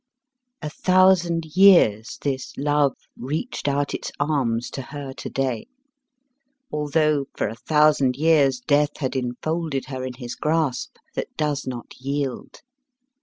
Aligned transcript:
A 0.63 0.69
thousand 0.71 1.45
years 1.55 2.17
this 2.23 2.57
love 2.57 2.95
reached 3.15 3.67
out 3.67 3.93
its 3.93 4.11
arms 4.19 4.71
to 4.71 4.81
her 4.81 5.13
to 5.13 5.29
day; 5.29 5.67
although 6.73 7.25
for 7.37 7.47
a 7.47 7.53
thousand 7.53 8.15
years 8.15 8.59
Death 8.59 8.97
had 8.97 9.15
enfolded 9.15 9.85
her 9.89 10.03
in 10.03 10.13
his 10.15 10.33
grasp, 10.33 10.95
that 11.13 11.27
does 11.37 11.67
not 11.67 11.93
yield. 11.99 12.61